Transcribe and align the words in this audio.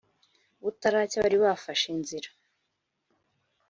butaracya, 0.63 1.23
bari 1.23 1.37
bafashe 1.43 1.85
inzira. 1.95 2.29